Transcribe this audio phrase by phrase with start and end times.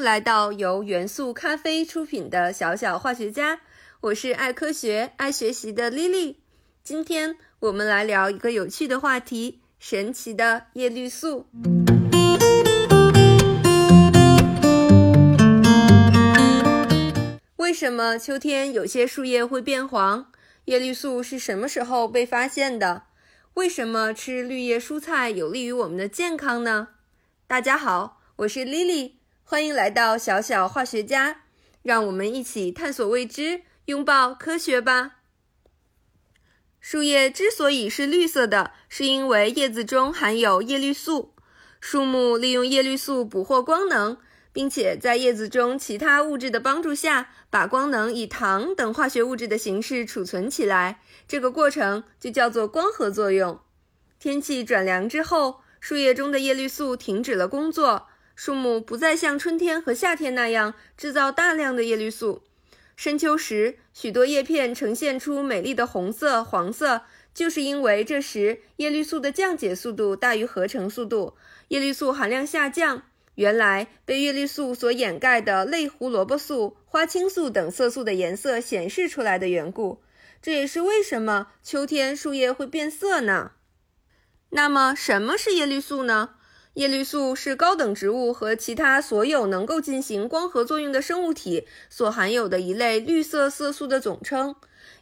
[0.00, 3.60] 来到由元素咖啡出品的小小化学家。
[4.00, 6.36] 我是爱科学、爱学习的 Lily。
[6.82, 11.46] 今天我们来聊一个有趣的话题：神奇的叶绿素。
[17.56, 20.32] 为什么秋天有些树叶会变黄？
[20.64, 23.02] 叶绿素是什么时候被发现的？
[23.54, 26.88] 为什么吃绿叶蔬菜有利于我们的健康呢？
[27.46, 29.12] 大家好，我是 Lily，
[29.44, 31.42] 欢迎来到小小化学家，
[31.82, 35.16] 让我们一起探索未知，拥抱科学吧。
[36.78, 41.34] 树叶之所以是绿色的，是因为叶子中含有叶绿素。
[41.80, 44.16] 树木利用叶绿素捕获光能，
[44.52, 51.02] 并且在叶子中其他物质的帮助下，把光能以糖等化学物质的形式储存起来。
[51.26, 53.60] 这个过程就叫做光合作用。
[54.18, 55.62] 天气转凉之后。
[55.82, 58.08] 树叶中的叶绿素停止了工作，
[58.42, 62.42] 树木不再像春天和夏天那样制造大量的叶绿素。
[62.96, 67.02] 深秋时，许多叶片呈现出美丽的红色、黄色，
[67.34, 71.34] 就是因为这时叶绿素的降解速度大于合成速度，
[71.68, 73.02] 叶绿素含量下降。
[73.34, 80.00] 原来被叶绿素所掩盖的类胡萝卜素、花青素等色素的颜色显示出来的缘故。
[80.40, 83.50] 这也是为什么秋天树叶会变色呢？
[84.48, 86.36] 那么，什么是叶绿素呢？
[86.74, 94.54] 叶绿素是高等植物和其他所有能够进行光合作用的生物体所含有的一类绿色色素的总称。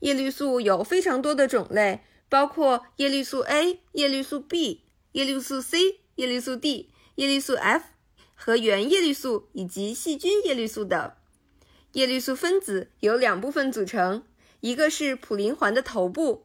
[0.00, 7.84] 叶绿素有非常多的种类，包括叶绿素 A、叶绿素 B、叶绿素 C、叶绿素 D、叶绿素 F
[8.34, 11.12] 和原叶绿素以及细菌叶绿素等。
[11.92, 14.22] 叶绿素分子由两部分组成，
[14.60, 16.44] 一个是普林环的头部。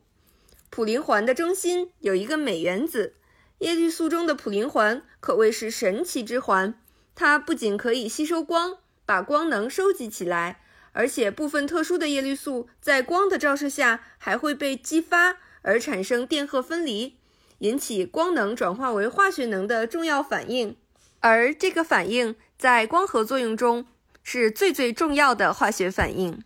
[0.70, 3.16] 普林环的中心有一个镁原子，
[3.62, 6.74] 叶绿素中的普林环可谓是神奇之环。
[7.14, 10.64] 它不仅可以吸收光，把光能收集起来，
[10.94, 17.18] 而且部分特殊的叶绿素在光的照射下还会被激发而产生电荷分离，
[17.60, 20.76] 引起光能转化为化学能的重要反应。
[21.20, 23.86] 而这个反应在光合作用中
[24.24, 26.44] 是最最重要的化学反应。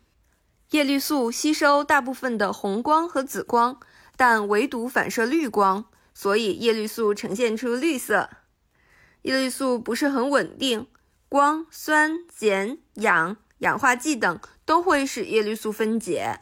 [0.72, 3.80] 叶绿素吸收大部分的红光和紫光。
[4.18, 5.84] 但唯独反射绿光，
[6.16, 8.30] 所以叶绿素呈现出绿色。
[9.22, 10.88] 叶绿素不是很稳定，
[11.30, 16.40] 光、酸、碱、氧、氧化剂等都会使叶绿素分解。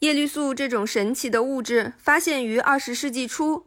[0.00, 3.66] 叶绿素这种神奇的物质发现于二十世纪初，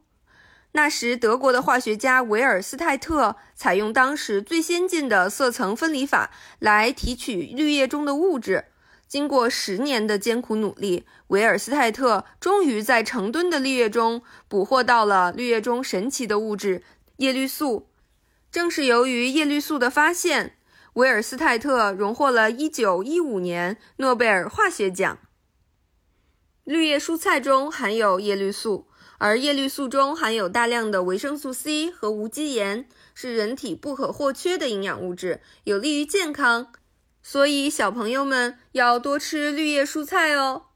[0.72, 8.66] 那时德国的化学家维尔斯泰特采用当时最先进的色层分离法来提取绿叶中的物质。
[9.10, 16.84] 经过十年的艰苦努力，维尔斯泰特终于在成吨的绿叶中捕获到了绿叶中神奇的物质
[17.18, 17.90] 叶绿素。
[18.52, 20.58] 正是由于叶绿素的发现，
[20.94, 25.18] 维尔斯泰特荣获了一九一五年诺贝尔化学奖。
[26.64, 28.88] 绿叶蔬菜中含有叶绿素，
[29.18, 36.72] 而叶绿素中含有大量的维生素 C 和无机盐，是人体不可或缺的营养物质，有利于健康。
[37.22, 40.68] 所以，小朋友们要多吃绿叶蔬菜哦。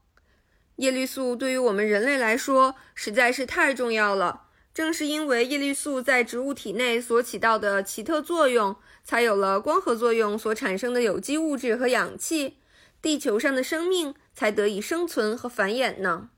[0.76, 4.42] 叶绿素对于我们人类来说实在是太重要了。
[4.74, 8.74] 正是因为叶绿素在植物体内所起到的奇特作用，
[9.04, 12.58] 才有了光合作用所产生的有机物质和氧气，
[13.00, 16.30] 地球上的生命才得以生存和繁衍呢。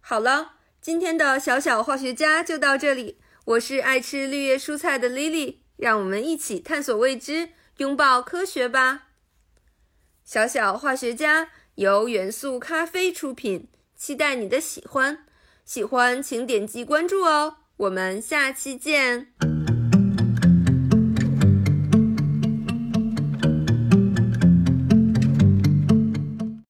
[0.00, 3.18] 好了，今天的小小化学家就到这里。
[3.44, 7.48] 我是爱吃绿叶蔬菜的 Lily，让我们一起探索未知。
[7.78, 9.06] 拥抱科学吧，
[10.24, 15.24] 小小化学家由元素咖啡出品，期待你的喜欢。
[15.64, 19.47] 喜欢请点击关注哦，我们下期见。